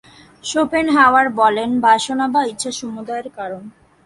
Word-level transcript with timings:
Schopenhauer 0.43 1.27
বলেন, 1.31 1.69
বাসনা 1.79 2.25
বা 2.33 2.41
ইচ্ছা 2.43 2.71
সমুদয়ের 2.71 3.27
কারণ। 3.37 3.63